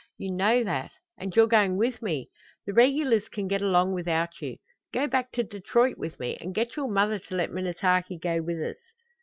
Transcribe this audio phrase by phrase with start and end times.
[0.17, 0.89] You know that.
[1.19, 2.31] And you're going with me.
[2.65, 4.57] The regulars can get along without you.
[4.91, 8.57] Go back to Detroit with me and get your mother to let Minnetaki go with
[8.63, 8.77] us."